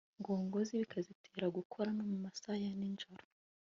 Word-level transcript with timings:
ngogozi 0.19 0.73
bikaziteza 0.81 1.45
gukora 1.57 1.89
no 1.97 2.03
mu 2.09 2.17
masaha 2.25 2.57
ya 2.63 2.71
nijoro 2.79 3.23